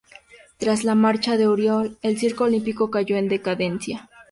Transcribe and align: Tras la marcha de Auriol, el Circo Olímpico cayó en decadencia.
Tras 0.57 0.83
la 0.83 0.95
marcha 0.95 1.37
de 1.37 1.43
Auriol, 1.43 1.99
el 2.01 2.17
Circo 2.17 2.45
Olímpico 2.45 2.89
cayó 2.89 3.17
en 3.17 3.27
decadencia. 3.29 4.09